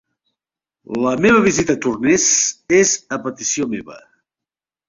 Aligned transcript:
La 1.07 1.11
meva 1.25 1.43
visita 1.47 1.75
a 1.77 1.79
Torness 1.87 2.27
és 2.81 2.97
a 3.19 3.23
petició 3.27 3.69
meva. 3.75 4.01